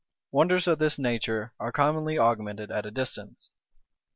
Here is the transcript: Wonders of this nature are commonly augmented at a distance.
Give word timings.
Wonders 0.31 0.65
of 0.65 0.79
this 0.79 0.97
nature 0.97 1.53
are 1.59 1.71
commonly 1.71 2.17
augmented 2.17 2.71
at 2.71 2.87
a 2.87 2.89
distance. 2.89 3.51